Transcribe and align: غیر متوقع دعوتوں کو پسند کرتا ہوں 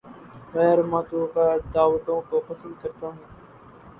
غیر 0.53 0.79
متوقع 0.83 1.49
دعوتوں 1.73 2.19
کو 2.29 2.39
پسند 2.47 2.73
کرتا 2.81 3.07
ہوں 3.07 3.17